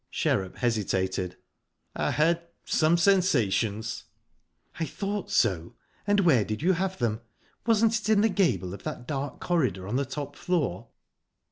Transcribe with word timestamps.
Sherrup 0.09 0.55
hesitated. 0.55 1.37
"I 1.95 2.09
had 2.09 2.41
some 2.65 2.97
sensations." 2.97 4.05
"I 4.79 4.85
thought 4.85 5.29
so. 5.29 5.75
And 6.07 6.21
where 6.21 6.43
did 6.43 6.63
you 6.63 6.73
have 6.73 6.97
them? 6.97 7.21
Wasn't 7.67 7.99
it 7.99 8.09
in 8.09 8.21
the 8.21 8.27
gable 8.27 8.73
of 8.73 8.81
that 8.81 9.05
dark 9.07 9.39
corridor 9.39 9.87
on 9.87 9.97
the 9.97 10.05
top 10.05 10.35
floor?" 10.35 10.87